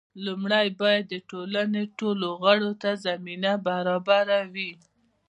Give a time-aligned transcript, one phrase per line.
[0.25, 4.71] لومړی باید د ټولنې ټولو غړو ته زمینه برابره وي.